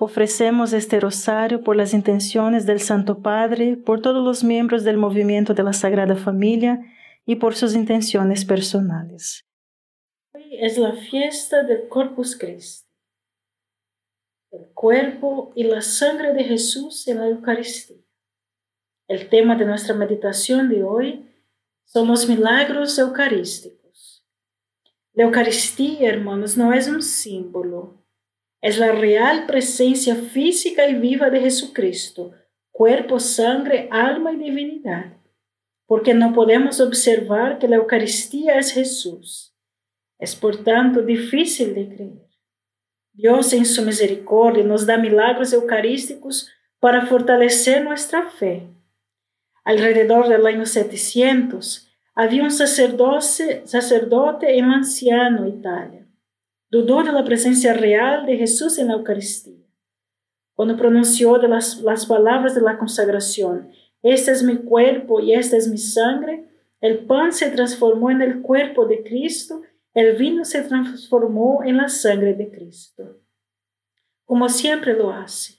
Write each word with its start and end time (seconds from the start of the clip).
Ofrecemos 0.00 0.72
este 0.72 0.98
rosario 0.98 1.62
por 1.62 1.76
las 1.76 1.94
intenciones 1.94 2.66
del 2.66 2.80
Santo 2.80 3.22
Padre, 3.22 3.76
por 3.76 4.02
todos 4.02 4.24
los 4.24 4.42
miembros 4.42 4.82
del 4.82 4.96
movimiento 4.96 5.54
de 5.54 5.62
la 5.62 5.72
Sagrada 5.72 6.16
Familia 6.16 6.80
y 7.24 7.36
por 7.36 7.54
sus 7.54 7.74
intenciones 7.74 8.44
personales. 8.44 9.44
Hoy 10.32 10.58
es 10.60 10.78
la 10.78 10.94
fiesta 10.94 11.62
del 11.62 11.88
Corpus 11.88 12.36
Christi, 12.36 12.88
el 14.50 14.66
cuerpo 14.74 15.52
y 15.54 15.62
la 15.62 15.80
sangre 15.80 16.32
de 16.32 16.42
Jesús 16.42 17.06
en 17.06 17.20
la 17.20 17.28
Eucaristía. 17.28 18.02
El 19.06 19.28
tema 19.28 19.54
de 19.54 19.64
nuestra 19.64 19.94
meditación 19.94 20.68
de 20.70 20.82
hoy 20.82 21.30
son 21.84 22.08
los 22.08 22.28
milagros 22.28 22.98
eucarísticos. 22.98 24.26
La 25.12 25.24
Eucaristía, 25.24 26.08
hermanos, 26.08 26.56
no 26.56 26.72
es 26.72 26.88
un 26.88 27.00
símbolo, 27.00 28.03
es 28.64 28.78
la 28.78 28.92
real 28.92 29.44
presencia 29.44 30.14
física 30.14 30.88
y 30.88 30.94
viva 30.94 31.28
de 31.28 31.38
Jesucristo, 31.38 32.32
cuerpo, 32.70 33.20
sangre, 33.20 33.88
alma 33.90 34.32
y 34.32 34.36
divinidad, 34.36 35.18
porque 35.84 36.14
no 36.14 36.32
podemos 36.32 36.80
observar 36.80 37.58
que 37.58 37.68
la 37.68 37.76
Eucaristía 37.76 38.58
es 38.58 38.72
Jesús. 38.72 39.54
Es 40.18 40.34
por 40.34 40.64
tanto 40.64 41.02
difícil 41.02 41.74
de 41.74 41.94
creer. 41.94 42.26
Dios 43.12 43.52
en 43.52 43.66
su 43.66 43.82
misericordia 43.82 44.64
nos 44.64 44.86
da 44.86 44.96
milagros 44.96 45.52
eucarísticos 45.52 46.50
para 46.80 47.04
fortalecer 47.04 47.84
nuestra 47.84 48.30
fe. 48.30 48.66
Alrededor 49.62 50.30
del 50.30 50.46
año 50.46 50.64
700 50.64 51.86
había 52.14 52.42
un 52.42 52.50
sacerdote, 52.50 53.66
sacerdote 53.66 54.56
en 54.56 54.72
Italia 55.46 56.03
dudó 56.70 57.02
de 57.02 57.12
la 57.12 57.24
presencia 57.24 57.72
real 57.72 58.26
de 58.26 58.36
Jesús 58.36 58.78
en 58.78 58.88
la 58.88 58.94
Eucaristía. 58.94 59.64
Cuando 60.54 60.76
pronunció 60.76 61.38
de 61.38 61.48
las, 61.48 61.80
las 61.80 62.06
palabras 62.06 62.54
de 62.54 62.60
la 62.60 62.78
consagración, 62.78 63.70
este 64.02 64.32
es 64.32 64.42
mi 64.42 64.56
cuerpo 64.56 65.20
y 65.20 65.34
esta 65.34 65.56
es 65.56 65.68
mi 65.68 65.78
sangre, 65.78 66.48
el 66.80 67.06
pan 67.06 67.32
se 67.32 67.50
transformó 67.50 68.10
en 68.10 68.22
el 68.22 68.42
cuerpo 68.42 68.86
de 68.86 69.02
Cristo, 69.02 69.62
el 69.94 70.16
vino 70.16 70.44
se 70.44 70.62
transformó 70.62 71.62
en 71.64 71.78
la 71.78 71.88
sangre 71.88 72.34
de 72.34 72.50
Cristo, 72.50 73.20
como 74.24 74.48
siempre 74.48 74.94
lo 74.94 75.10
hace. 75.10 75.54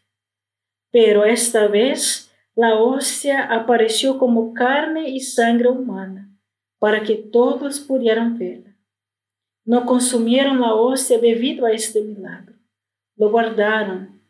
Pero 0.92 1.26
esta 1.26 1.68
vez 1.68 2.32
la 2.54 2.76
hostia 2.76 3.44
apareció 3.44 4.18
como 4.18 4.54
carne 4.54 5.10
y 5.10 5.20
sangre 5.22 5.70
humana, 5.70 6.30
para 6.78 7.04
que 7.04 7.16
todos 7.16 7.80
pudieran 7.80 8.38
verla 8.38 8.75
no 9.66 9.86
consumieron 9.86 10.62
la 10.62 10.76
hostia 10.76 11.18
debido 11.18 11.66
a 11.66 11.72
este 11.72 12.02
milagro. 12.02 12.56
Lo 13.18 13.32
guardaron 13.32 14.22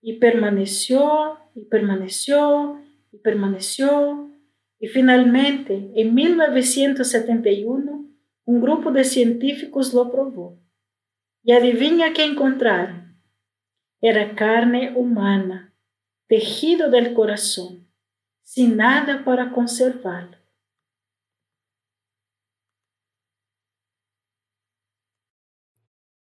y 0.00 0.14
permaneció 0.14 1.38
y 1.54 1.64
permaneció 1.66 2.80
y 3.12 3.18
permaneció. 3.18 4.30
Y 4.80 4.88
finalmente, 4.88 5.90
en 5.94 6.14
1971, 6.14 8.06
un 8.44 8.60
grupo 8.60 8.90
de 8.90 9.04
científicos 9.04 9.92
lo 9.92 10.10
probó. 10.10 10.58
Y 11.42 11.52
adivina 11.52 12.14
qué 12.14 12.24
encontraron. 12.24 13.20
Era 14.00 14.34
carne 14.34 14.92
humana, 14.94 15.74
tejido 16.28 16.90
del 16.90 17.12
corazón, 17.12 17.88
sin 18.42 18.76
nada 18.76 19.24
para 19.24 19.50
conservarlo. 19.50 20.37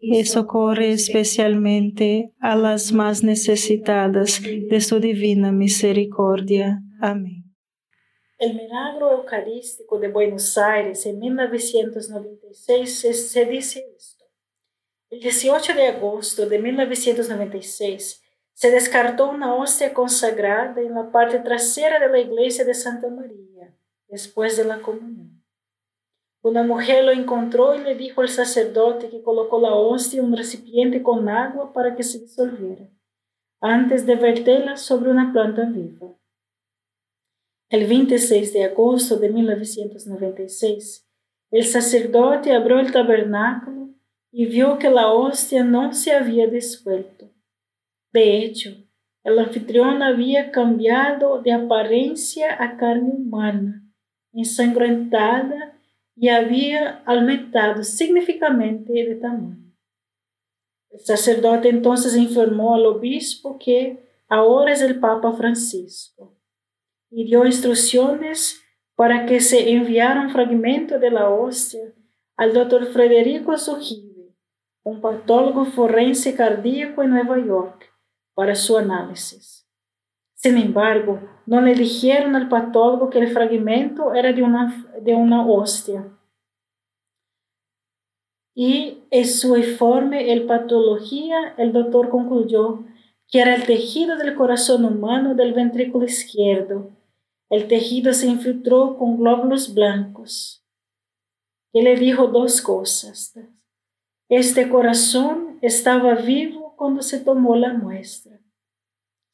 y 0.00 0.24
socorre 0.24 0.92
especialmente 0.92 2.32
a 2.40 2.56
las 2.56 2.92
más 2.92 3.22
necesitadas 3.22 4.40
de 4.42 4.80
su 4.80 4.98
divina 4.98 5.52
misericordia. 5.52 6.80
Amén. 7.00 7.44
El 8.38 8.54
milagro 8.54 9.12
eucarístico 9.12 9.98
de 9.98 10.08
Buenos 10.08 10.56
Aires 10.56 11.04
en 11.04 11.18
1996 11.18 13.30
se, 13.30 13.44
dice 13.44 13.84
esto. 13.94 14.24
El 15.10 15.20
18 15.20 15.74
de 15.74 15.88
agosto 15.88 16.46
de 16.46 16.58
1996 16.58 18.22
se 18.54 18.70
descartó 18.70 19.28
una 19.28 19.54
hostia 19.54 19.92
consagrada 19.92 20.80
en 20.80 20.94
la 20.94 21.12
parte 21.12 21.40
trasera 21.40 21.98
de 21.98 22.08
la 22.08 22.18
iglesia 22.18 22.64
de 22.64 22.72
Santa 22.72 23.10
María, 23.10 23.76
después 24.08 24.56
de 24.56 24.64
la 24.64 24.80
comunión. 24.80 25.39
Una 26.42 26.62
mujer 26.62 27.04
lo 27.04 27.12
encontró 27.12 27.74
y 27.74 27.84
le 27.84 27.94
dijo 27.94 28.22
al 28.22 28.30
sacerdote 28.30 29.10
que 29.10 29.22
colocó 29.22 29.60
la 29.60 29.74
hostia 29.74 30.20
en 30.20 30.26
un 30.26 30.36
recipiente 30.36 31.02
con 31.02 31.28
agua 31.28 31.72
para 31.72 31.94
que 31.94 32.02
se 32.02 32.20
disolviera, 32.20 32.88
antes 33.60 34.06
de 34.06 34.14
verterla 34.14 34.76
sobre 34.78 35.10
una 35.10 35.32
planta 35.32 35.64
viva. 35.64 36.16
El 37.68 37.86
26 37.86 38.54
de 38.54 38.64
agosto 38.64 39.16
de 39.16 39.28
1996, 39.28 41.06
el 41.50 41.64
sacerdote 41.64 42.52
abrió 42.54 42.80
el 42.80 42.90
tabernáculo 42.90 43.90
y 44.32 44.46
vio 44.46 44.78
que 44.78 44.88
la 44.88 45.12
hostia 45.12 45.62
no 45.62 45.92
se 45.92 46.12
había 46.12 46.46
disuelto. 46.46 47.30
De 48.12 48.38
hecho, 48.38 48.70
el 49.24 49.38
anfitrión 49.38 50.02
había 50.02 50.50
cambiado 50.50 51.42
de 51.42 51.52
apariencia 51.52 52.56
a 52.58 52.78
carne 52.78 53.10
humana, 53.10 53.84
ensangrentada 54.32 55.79
y 56.16 56.28
había 56.28 57.02
aumentado 57.06 57.82
significativamente 57.82 58.92
de 58.92 59.14
tamaño. 59.16 59.72
El 60.90 61.00
sacerdote 61.00 61.68
entonces 61.68 62.16
informó 62.16 62.74
al 62.74 62.86
obispo 62.86 63.58
que 63.58 64.08
ahora 64.28 64.72
es 64.72 64.82
el 64.82 64.98
Papa 64.98 65.32
Francisco 65.32 66.36
y 67.10 67.24
dio 67.24 67.46
instrucciones 67.46 68.60
para 68.96 69.24
que 69.26 69.40
se 69.40 69.70
enviara 69.70 70.20
un 70.20 70.30
fragmento 70.30 70.98
de 70.98 71.10
la 71.10 71.30
hostia 71.30 71.94
al 72.36 72.52
doctor 72.52 72.86
Frederico 72.86 73.56
Zujibe, 73.56 74.34
un 74.82 75.00
patólogo 75.00 75.64
forense 75.64 76.34
cardíaco 76.34 77.02
en 77.02 77.10
Nueva 77.10 77.38
York, 77.38 77.90
para 78.34 78.54
su 78.54 78.76
análisis. 78.78 79.69
Sin 80.42 80.56
embargo, 80.56 81.20
no 81.44 81.60
le 81.60 81.74
dijeron 81.74 82.34
al 82.34 82.48
patólogo 82.48 83.10
que 83.10 83.18
el 83.18 83.28
fragmento 83.28 84.14
era 84.14 84.32
de 84.32 84.42
una, 84.42 84.90
de 85.02 85.14
una 85.14 85.46
hostia. 85.46 86.16
Y 88.54 89.02
en 89.10 89.26
su 89.26 89.54
informe, 89.58 90.32
el 90.32 90.46
patología, 90.46 91.54
el 91.58 91.74
doctor 91.74 92.08
concluyó 92.08 92.84
que 93.28 93.40
era 93.40 93.54
el 93.54 93.66
tejido 93.66 94.16
del 94.16 94.34
corazón 94.34 94.86
humano 94.86 95.34
del 95.34 95.52
ventrículo 95.52 96.06
izquierdo. 96.06 96.90
El 97.50 97.68
tejido 97.68 98.14
se 98.14 98.26
infiltró 98.26 98.96
con 98.96 99.18
glóbulos 99.18 99.74
blancos. 99.74 100.64
Y 101.70 101.82
le 101.82 101.96
dijo 101.96 102.28
dos 102.28 102.62
cosas. 102.62 103.38
Este 104.30 104.70
corazón 104.70 105.58
estaba 105.60 106.14
vivo 106.14 106.74
cuando 106.78 107.02
se 107.02 107.20
tomó 107.20 107.56
la 107.56 107.74
muestra. 107.74 108.39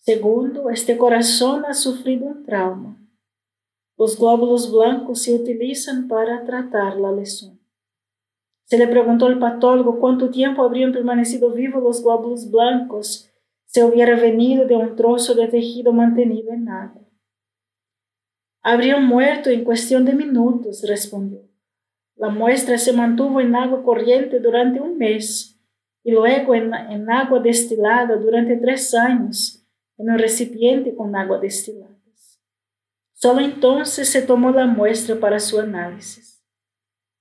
Segundo, 0.07 0.71
este 0.71 0.97
corazón 0.97 1.65
ha 1.65 1.75
sufrido 1.75 2.27
un 2.27 2.45
trauma. 2.45 2.97
Los 3.99 4.17
glóbulos 4.17 4.71
blancos 4.71 5.23
se 5.23 5.35
utilizan 5.35 6.07
para 6.07 6.45
tratar 6.45 6.97
la 6.97 7.11
lesión. 7.11 7.59
Se 8.67 8.79
le 8.79 8.87
preguntó 8.87 9.27
al 9.27 9.41
patólogo 9.41 9.99
cuánto 9.99 10.31
tiempo 10.31 10.63
habrían 10.63 10.93
permanecido 10.93 11.51
vivos 11.51 11.83
los 11.83 12.05
glóbulos 12.05 12.49
blancos 12.53 13.29
si 13.65 13.83
hubiera 13.83 14.15
venido 14.15 14.65
de 14.65 14.77
un 14.77 14.95
trozo 14.95 15.35
de 15.35 15.49
tejido 15.49 15.93
mantenido 15.93 16.53
en 16.53 16.69
agua. 16.69 17.03
Habrían 18.63 19.05
muerto 19.05 19.51
en 19.51 19.65
cuestión 19.65 20.05
de 20.05 20.13
minutos, 20.13 20.85
respondió. 20.87 21.41
La 22.15 22.29
muestra 22.29 22.79
se 22.79 22.93
mantuvo 22.93 23.41
en 23.41 23.57
agua 23.57 23.83
corriente 23.83 24.39
durante 24.39 24.81
un 24.81 24.99
mes 24.99 25.59
y 26.05 26.13
luego 26.13 26.55
en, 26.55 26.73
en 26.75 27.11
agua 27.11 27.41
destilada 27.41 28.15
durante 28.15 28.57
tres 28.57 28.95
años 28.95 29.65
en 29.99 30.11
un 30.11 30.19
recipiente 30.19 30.95
con 30.95 31.15
agua 31.17 31.39
destilada. 31.39 31.97
Solo 33.13 33.41
entonces 33.41 34.09
se 34.09 34.21
tomó 34.21 34.51
la 34.51 34.67
muestra 34.67 35.19
para 35.19 35.41
su 35.41 35.59
análisis. 35.59 36.45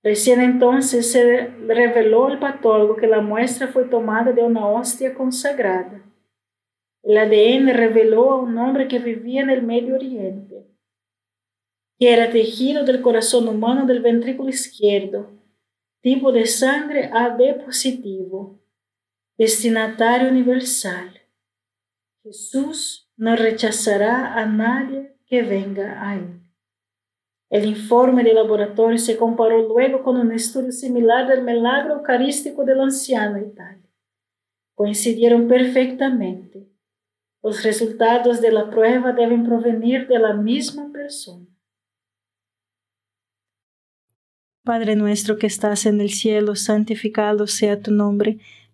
Recién 0.03 0.41
entonces 0.41 1.09
se 1.09 1.47
reveló 1.47 2.27
al 2.27 2.37
patólogo 2.37 2.95
que 2.95 3.07
la 3.07 3.21
muestra 3.21 3.69
fue 3.69 3.85
tomada 3.85 4.33
de 4.33 4.43
una 4.43 4.67
hostia 4.67 5.15
consagrada. 5.15 6.03
El 7.01 7.17
ADN 7.17 7.73
reveló 7.73 8.31
a 8.31 8.41
un 8.41 8.57
hombre 8.57 8.87
que 8.87 8.99
vivía 8.99 9.41
en 9.41 9.49
el 9.49 9.63
Medio 9.63 9.95
Oriente, 9.95 10.67
que 11.97 12.13
era 12.13 12.29
tejido 12.29 12.83
del 12.83 13.01
corazón 13.01 13.47
humano 13.47 13.85
del 13.85 14.01
ventrículo 14.01 14.49
izquierdo, 14.49 15.31
tipo 16.01 16.31
de 16.31 16.45
sangre 16.45 17.09
AB 17.13 17.63
positivo, 17.63 18.59
destinatario 19.37 20.29
universal. 20.29 21.24
Jesús 22.25 23.07
no 23.17 23.35
rechazará 23.35 24.33
a 24.33 24.47
nadie 24.47 25.15
que 25.27 25.43
venga 25.43 26.09
a 26.09 26.15
él. 26.15 26.41
El 27.51 27.65
informe 27.65 28.23
de 28.23 28.33
laboratorio 28.33 28.97
se 28.97 29.15
comparó 29.15 29.67
luego 29.67 30.01
con 30.01 30.17
un 30.17 30.31
estudio 30.31 30.71
similar 30.71 31.27
del 31.27 31.43
milagro 31.43 31.97
eucarístico 31.97 32.65
del 32.65 32.79
anciano 32.81 33.37
y 33.37 33.53
tal. 33.53 33.79
Coincidieron 34.73 35.47
perfectamente. 35.47 36.67
Los 37.43 37.63
resultados 37.63 38.41
de 38.41 38.51
la 38.51 38.71
prueba 38.71 39.11
deben 39.13 39.45
provenir 39.45 40.07
de 40.07 40.17
la 40.17 40.33
misma 40.33 40.91
persona. 40.91 41.45
Padre 44.63 44.95
nuestro 44.95 45.37
que 45.37 45.45
estás 45.45 45.85
en 45.85 46.01
el 46.01 46.09
cielo, 46.09 46.55
santificado 46.55 47.45
sea 47.45 47.79
tu 47.79 47.91
nombre 47.91 48.39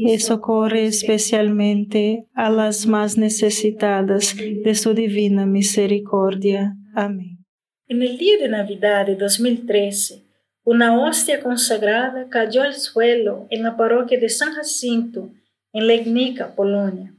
y 0.00 0.18
socorre 0.18 0.86
especialmente 0.86 2.26
a 2.34 2.50
las 2.50 2.86
más 2.86 3.18
necesitadas 3.18 4.36
de 4.36 4.74
su 4.74 4.94
divina 4.94 5.44
misericordia. 5.46 6.76
Amén. 6.94 7.44
En 7.88 8.02
el 8.02 8.16
día 8.18 8.38
de 8.38 8.48
Navidad 8.48 9.06
de 9.06 9.16
2013, 9.16 10.24
una 10.62 11.00
hostia 11.00 11.40
consagrada 11.40 12.28
cayó 12.28 12.62
al 12.62 12.74
suelo 12.74 13.46
en 13.50 13.62
la 13.62 13.76
parroquia 13.76 14.20
de 14.20 14.28
San 14.28 14.52
Jacinto, 14.52 15.32
en 15.72 15.86
Legnica, 15.86 16.54
Polonia. 16.54 17.14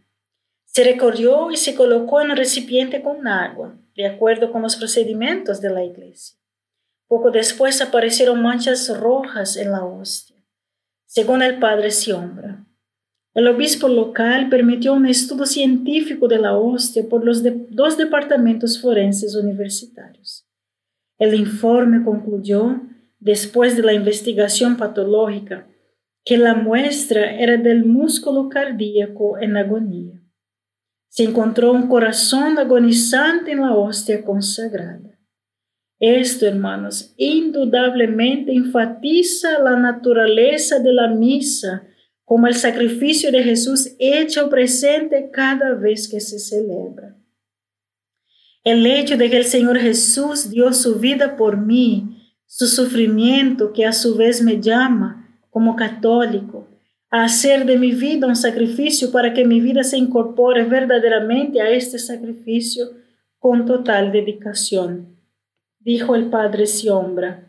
Se 0.66 0.84
recorrió 0.84 1.50
y 1.50 1.58
se 1.58 1.74
colocó 1.74 2.22
en 2.22 2.32
un 2.32 2.38
recipiente 2.38 3.02
con 3.02 3.28
agua, 3.28 3.76
de 3.96 4.06
acuerdo 4.06 4.52
con 4.52 4.62
los 4.62 4.76
procedimientos 4.76 5.60
de 5.62 5.72
la 5.72 5.84
iglesia. 5.84 6.38
Poco 7.08 7.32
después 7.32 7.82
aparecieron 7.82 8.42
manchas 8.42 8.96
rojas 8.96 9.58
en 9.58 9.72
la 9.72 9.84
hostia, 9.84 10.38
según 11.08 11.42
el 11.42 11.58
padre 11.58 11.90
Siombra. 11.90 12.69
El 13.34 13.48
obispo 13.48 13.88
local 13.88 14.50
permitió 14.50 14.94
un 14.94 15.06
estudio 15.06 15.46
científico 15.46 16.28
de 16.28 16.40
la 16.40 16.58
hostia 16.58 17.08
por 17.08 17.24
los 17.24 17.44
dos 17.70 17.98
departamentos 17.98 18.82
forenses 18.82 19.36
universitarios. 19.36 20.48
El 21.20 21.36
informe 21.36 22.04
concluyó 22.04 22.82
después 23.20 23.76
de 23.76 23.84
la 23.84 23.94
investigación 23.94 24.78
patológica, 24.78 25.68
que 26.26 26.38
la 26.38 26.54
muestra 26.56 27.36
era 27.36 27.58
del 27.58 27.86
músculo 27.86 28.50
cardíaco 28.50 29.38
en 29.38 29.58
agonía. 29.58 30.22
Se 31.10 31.24
encontró 31.24 31.72
un 31.72 31.88
corazón 31.88 32.58
agonizante 32.58 33.52
en 33.52 33.62
la 33.62 33.76
hostia 33.76 34.24
consagrada. 34.24 35.20
Esto, 36.00 36.48
hermanos, 36.48 37.14
indudablemente 37.18 38.54
enfatiza 38.54 39.60
la 39.60 39.76
naturaleza 39.76 40.80
de 40.80 40.94
la 40.94 41.10
misa 41.10 41.84
como 42.30 42.46
el 42.46 42.54
sacrificio 42.54 43.32
de 43.32 43.42
Jesús 43.42 43.96
hecho 43.98 44.52
presente 44.52 45.32
cada 45.34 45.74
vez 45.74 46.08
que 46.08 46.20
se 46.20 46.38
celebra. 46.38 47.18
El 48.64 48.86
hecho 48.86 49.18
de 49.18 49.32
que 49.32 49.38
el 49.38 49.46
Señor 49.46 49.80
Jesús 49.80 50.52
dio 50.52 50.72
su 50.74 51.00
vida 51.00 51.36
por 51.36 51.58
mí 51.58 52.22
su 52.46 52.68
sufrimiento 52.68 53.74
que 53.74 53.84
a 53.84 53.94
su 53.94 54.16
vez 54.16 54.44
me 54.44 54.62
llama 54.62 55.42
como 55.50 55.76
católico 55.76 56.68
a 57.10 57.24
hacer 57.24 57.66
de 57.66 57.80
mi 57.80 57.94
vida 57.94 58.28
un 58.28 58.36
sacrificio 58.36 59.12
para 59.12 59.34
que 59.34 59.44
mi 59.44 59.60
vida 59.60 59.84
se 59.84 59.98
incorpore 59.98 60.66
verdaderamente 60.66 61.60
a 61.62 61.72
este 61.72 61.98
sacrificio 61.98 62.92
con 63.40 63.66
total 63.66 64.12
dedicación, 64.12 65.18
dijo 65.80 66.14
el 66.14 66.30
Padre 66.30 66.68
Siombra. 66.68 67.49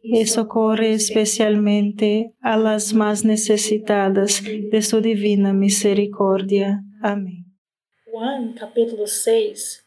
y 0.00 0.26
socorre 0.26 0.92
especialmente 0.92 2.34
a 2.40 2.56
las 2.56 2.94
más 2.94 3.24
necesitadas 3.24 4.42
de 4.44 4.82
su 4.82 5.00
divina 5.00 5.52
misericordia. 5.52 6.82
Amén. 7.02 7.44
Juan 8.10 8.54
capítulo 8.54 9.06
6 9.06 9.84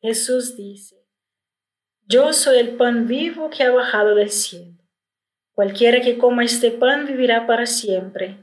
Jesús 0.00 0.56
dice, 0.56 1.04
Yo 2.06 2.32
soy 2.32 2.58
el 2.58 2.76
pan 2.76 3.06
vivo 3.08 3.50
que 3.50 3.64
ha 3.64 3.72
bajado 3.72 4.14
del 4.14 4.30
cielo. 4.30 4.76
Cualquiera 5.52 6.00
que 6.00 6.18
coma 6.18 6.44
este 6.44 6.70
pan 6.70 7.06
vivirá 7.06 7.46
para 7.46 7.66
siempre, 7.66 8.36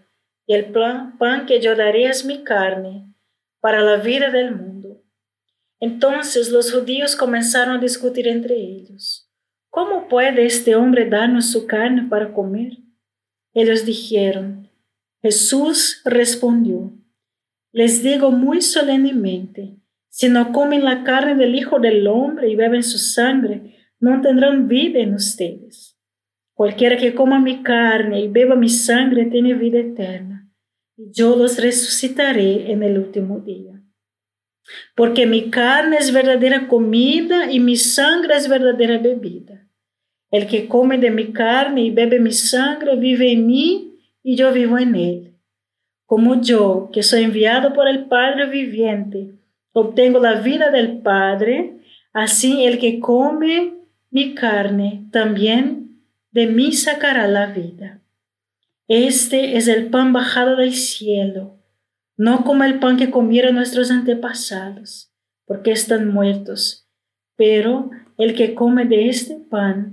y 0.45 0.55
el 0.55 0.71
pan, 0.73 1.17
pan 1.17 1.45
que 1.45 1.61
yo 1.61 1.75
daré 1.75 2.05
es 2.05 2.25
mi 2.25 2.43
carne, 2.43 3.13
para 3.61 3.81
la 3.81 3.97
vida 3.97 4.29
del 4.31 4.55
mundo. 4.55 5.03
Entonces 5.79 6.49
los 6.49 6.73
judíos 6.73 7.15
comenzaron 7.15 7.77
a 7.77 7.81
discutir 7.81 8.27
entre 8.27 8.55
ellos, 8.55 9.22
¿cómo 9.73 10.07
puede 10.07 10.45
este 10.45 10.75
hombre 10.75 11.09
darnos 11.09 11.49
su 11.51 11.65
carne 11.65 12.05
para 12.07 12.31
comer? 12.31 12.77
Ellos 13.55 13.85
dijeron, 13.85 14.69
Jesús 15.23 15.99
respondió, 16.05 16.93
les 17.71 18.03
digo 18.03 18.29
muy 18.29 18.61
solemnemente, 18.61 19.75
si 20.09 20.29
no 20.29 20.51
comen 20.51 20.85
la 20.85 21.03
carne 21.03 21.33
del 21.33 21.55
Hijo 21.55 21.79
del 21.79 22.05
Hombre 22.05 22.51
y 22.51 22.55
beben 22.55 22.83
su 22.83 22.99
sangre, 22.99 23.75
no 23.99 24.21
tendrán 24.21 24.67
vida 24.67 24.99
en 24.99 25.15
ustedes. 25.15 25.97
Cualquiera 26.53 26.95
que 26.95 27.15
coma 27.15 27.39
mi 27.39 27.63
carne 27.63 28.21
y 28.21 28.27
beba 28.27 28.55
mi 28.55 28.69
sangre 28.69 29.25
tiene 29.25 29.55
vida 29.55 29.79
eterna, 29.79 30.51
y 30.95 31.11
yo 31.11 31.35
los 31.35 31.59
resucitaré 31.59 32.71
en 32.71 32.83
el 32.83 32.99
último 32.99 33.39
día. 33.39 33.81
Porque 34.95 35.25
mi 35.25 35.49
carne 35.49 35.97
es 35.97 36.13
verdadera 36.13 36.67
comida 36.67 37.51
y 37.51 37.59
mi 37.59 37.75
sangre 37.75 38.35
es 38.35 38.47
verdadera 38.47 38.99
bebida. 38.99 39.62
El 40.33 40.47
que 40.47 40.67
come 40.67 40.97
de 40.97 41.11
mi 41.11 41.31
carne 41.31 41.83
y 41.83 41.91
bebe 41.91 42.19
mi 42.19 42.31
sangre 42.31 42.95
vive 42.95 43.31
en 43.33 43.45
mí 43.45 43.99
y 44.23 44.35
yo 44.35 44.51
vivo 44.51 44.79
en 44.79 44.95
él. 44.95 45.35
Como 46.07 46.41
yo, 46.41 46.89
que 46.91 47.03
soy 47.03 47.21
enviado 47.21 47.71
por 47.75 47.87
el 47.87 48.05
Padre 48.05 48.49
viviente, 48.49 49.29
obtengo 49.73 50.17
la 50.17 50.39
vida 50.39 50.71
del 50.71 50.97
Padre, 51.03 51.77
así 52.13 52.65
el 52.65 52.79
que 52.79 52.99
come 52.99 53.75
mi 54.09 54.33
carne 54.33 55.05
también 55.11 55.99
de 56.31 56.47
mí 56.47 56.71
sacará 56.71 57.27
la 57.27 57.45
vida. 57.53 58.01
Este 58.87 59.55
es 59.55 59.67
el 59.67 59.91
pan 59.91 60.13
bajado 60.13 60.55
del 60.55 60.73
cielo, 60.73 61.59
no 62.17 62.43
como 62.43 62.63
el 62.63 62.79
pan 62.79 62.97
que 62.97 63.11
comieron 63.11 63.53
nuestros 63.53 63.91
antepasados, 63.91 65.11
porque 65.45 65.71
están 65.71 66.11
muertos, 66.11 66.89
pero 67.35 67.91
el 68.17 68.33
que 68.33 68.55
come 68.55 68.85
de 68.85 69.09
este 69.09 69.35
pan 69.35 69.92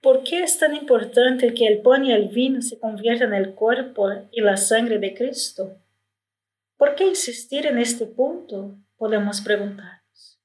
¿Por 0.00 0.22
qué 0.24 0.42
es 0.42 0.58
tan 0.58 0.74
importante 0.74 1.52
que 1.52 1.66
el 1.66 1.82
pan 1.82 2.06
y 2.06 2.12
el 2.12 2.28
vino 2.28 2.62
se 2.62 2.78
conviertan 2.78 3.34
en 3.34 3.44
el 3.44 3.54
cuerpo 3.54 4.08
y 4.32 4.40
la 4.40 4.56
sangre 4.56 4.98
de 4.98 5.12
Cristo? 5.14 5.76
¿Por 6.78 6.94
qué 6.94 7.06
insistir 7.06 7.66
en 7.66 7.76
este 7.76 8.06
punto? 8.06 8.78
Podemos 8.96 9.42
preguntarnos. 9.42 10.40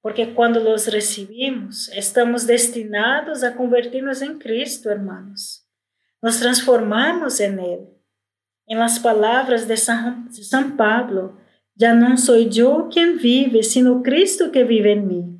Porque 0.00 0.34
cuando 0.34 0.60
los 0.60 0.86
recibimos, 0.86 1.88
estamos 1.88 2.46
destinados 2.46 3.42
a 3.42 3.56
convertirnos 3.56 4.22
en 4.22 4.38
Cristo, 4.38 4.88
hermanos. 4.88 5.66
Nos 6.22 6.38
transformamos 6.38 7.40
en 7.40 7.58
Él. 7.58 7.88
En 8.66 8.78
las 8.78 9.00
palabras 9.00 9.66
de 9.66 9.76
San, 9.76 10.32
San 10.32 10.76
Pablo, 10.76 11.36
ya 11.74 11.92
no 11.92 12.16
soy 12.16 12.48
yo 12.48 12.88
quien 12.88 13.18
vive, 13.18 13.64
sino 13.64 14.00
Cristo 14.02 14.52
que 14.52 14.62
vive 14.62 14.92
en 14.92 15.08
mí. 15.08 15.39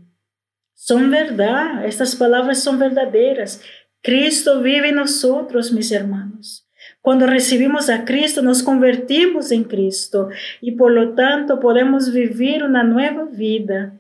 Son 0.83 1.11
verdad, 1.11 1.85
estas 1.85 2.17
palabras 2.17 2.63
son 2.63 2.79
verdaderas. 2.79 3.61
Cristo 4.03 4.63
vive 4.63 4.89
en 4.89 4.95
nosotros, 4.95 5.73
mis 5.73 5.93
hermanos. 5.93 6.67
Cuando 7.03 7.27
recibimos 7.27 7.91
a 7.91 8.07
Cristo, 8.07 8.41
nos 8.41 8.63
convertimos 8.63 9.53
en 9.53 9.65
Cristo 9.65 10.31
y 10.63 10.73
por 10.73 10.93
lo 10.93 11.13
tanto 11.15 11.61
podemos 11.61 12.15
vivir 12.15 12.65
una 12.65 12.83
nueva 12.83 13.27
vida. 13.27 13.93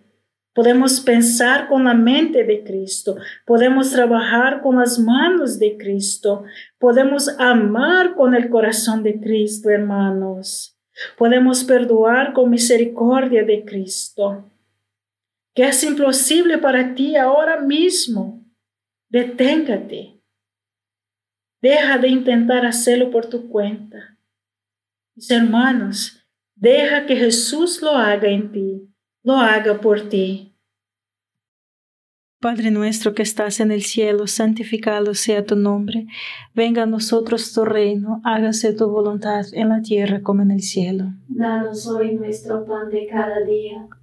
Podemos 0.54 1.00
pensar 1.00 1.68
con 1.68 1.84
la 1.84 1.92
mente 1.92 2.44
de 2.44 2.64
Cristo, 2.64 3.18
podemos 3.44 3.90
trabajar 3.90 4.62
con 4.62 4.76
las 4.76 4.98
manos 4.98 5.58
de 5.58 5.76
Cristo, 5.76 6.44
podemos 6.78 7.28
amar 7.38 8.14
con 8.14 8.34
el 8.34 8.48
corazón 8.48 9.02
de 9.02 9.20
Cristo, 9.20 9.68
hermanos. 9.68 10.78
Podemos 11.18 11.62
perdoar 11.62 12.32
con 12.32 12.48
misericordia 12.48 13.44
de 13.44 13.66
Cristo 13.66 14.50
que 15.54 15.64
es 15.64 15.82
imposible 15.84 16.58
para 16.58 16.94
ti 16.94 17.16
ahora 17.16 17.60
mismo. 17.60 18.44
Deténgate. 19.08 20.20
Deja 21.60 21.98
de 21.98 22.08
intentar 22.08 22.64
hacerlo 22.64 23.10
por 23.10 23.26
tu 23.26 23.48
cuenta. 23.48 24.16
Mis 25.14 25.30
hermanos, 25.30 26.26
deja 26.54 27.06
que 27.06 27.16
Jesús 27.16 27.82
lo 27.82 27.90
haga 27.90 28.28
en 28.28 28.52
ti, 28.52 28.88
lo 29.22 29.34
haga 29.34 29.80
por 29.80 30.08
ti. 30.08 30.50
Padre 32.40 32.70
nuestro 32.70 33.14
que 33.14 33.22
estás 33.22 33.60
en 33.60 33.70
el 33.70 33.82
cielo, 33.82 34.26
santificado 34.26 35.12
sea 35.12 35.44
tu 35.44 35.56
nombre. 35.56 36.06
Venga 36.54 36.84
a 36.84 36.86
nosotros 36.86 37.52
tu 37.52 37.66
reino, 37.66 38.22
hágase 38.24 38.72
tu 38.72 38.88
voluntad 38.88 39.44
en 39.52 39.68
la 39.68 39.82
tierra 39.82 40.22
como 40.22 40.40
en 40.40 40.52
el 40.52 40.62
cielo. 40.62 41.12
Danos 41.28 41.86
hoy 41.86 42.14
nuestro 42.14 42.64
pan 42.64 42.88
de 42.88 43.06
cada 43.08 43.44
día, 43.44 43.86